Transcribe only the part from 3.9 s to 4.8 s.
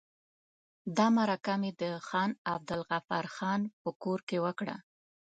کور کې وکړه.